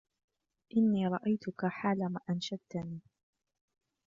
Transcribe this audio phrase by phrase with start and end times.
[0.77, 2.99] إني رأيتك حالما أنشدتني